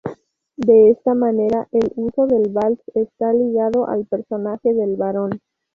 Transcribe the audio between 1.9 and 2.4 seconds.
uso